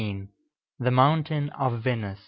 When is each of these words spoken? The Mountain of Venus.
The 0.79 0.89
Mountain 0.89 1.51
of 1.51 1.83
Venus. 1.83 2.17